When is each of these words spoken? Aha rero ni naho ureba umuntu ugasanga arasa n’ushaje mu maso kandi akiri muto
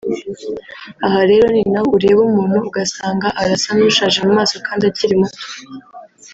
Aha 1.05 1.21
rero 1.29 1.45
ni 1.53 1.61
naho 1.71 1.87
ureba 1.97 2.21
umuntu 2.29 2.57
ugasanga 2.69 3.27
arasa 3.41 3.69
n’ushaje 3.77 4.19
mu 4.25 4.31
maso 4.37 4.55
kandi 4.67 4.83
akiri 4.89 5.15
muto 5.21 5.43